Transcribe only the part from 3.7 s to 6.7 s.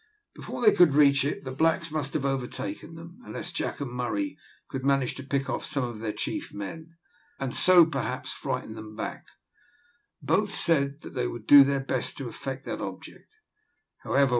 and Murray could manage to pick off some of their chief